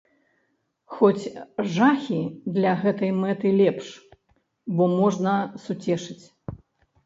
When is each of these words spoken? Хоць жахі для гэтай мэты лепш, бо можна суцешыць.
Хоць 0.95 1.25
жахі 1.75 2.21
для 2.57 2.73
гэтай 2.81 3.11
мэты 3.21 3.47
лепш, 3.61 3.93
бо 4.75 4.83
можна 4.99 5.31
суцешыць. 5.69 6.23